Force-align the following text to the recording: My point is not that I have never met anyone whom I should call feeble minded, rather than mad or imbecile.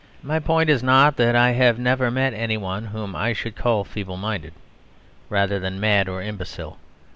My 0.23 0.39
point 0.39 0.67
is 0.71 0.81
not 0.81 1.15
that 1.17 1.35
I 1.35 1.51
have 1.51 1.77
never 1.77 2.09
met 2.09 2.33
anyone 2.33 2.85
whom 2.85 3.15
I 3.15 3.33
should 3.33 3.55
call 3.55 3.83
feeble 3.83 4.17
minded, 4.17 4.53
rather 5.29 5.59
than 5.59 5.79
mad 5.79 6.09
or 6.09 6.23
imbecile. 6.23 6.79